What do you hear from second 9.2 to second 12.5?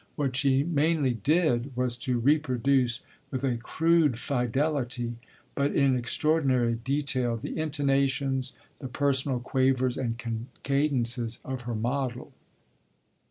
quavers and cadences of her model.